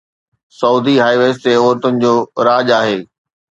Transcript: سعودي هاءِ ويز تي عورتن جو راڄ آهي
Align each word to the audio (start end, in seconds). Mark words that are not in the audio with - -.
سعودي 0.59 0.95
هاءِ 1.03 1.15
ويز 1.21 1.37
تي 1.43 1.51
عورتن 1.61 1.93
جو 2.03 2.13
راڄ 2.47 2.67
آهي 2.79 2.99